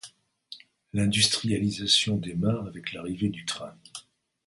L'industrialisation 0.93 2.17
démarre 2.17 2.65
avec 2.65 2.91
l'arrivée 2.91 3.29
du 3.29 3.45
train. 3.45 3.77